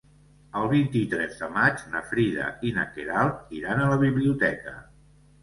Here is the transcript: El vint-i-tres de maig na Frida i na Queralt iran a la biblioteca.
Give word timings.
El 0.59 0.69
vint-i-tres 0.69 1.35
de 1.41 1.49
maig 1.57 1.83
na 1.91 2.01
Frida 2.13 2.47
i 2.69 2.73
na 2.79 2.87
Queralt 2.97 3.53
iran 3.61 3.83
a 3.85 3.93
la 3.93 4.01
biblioteca. 4.07 4.77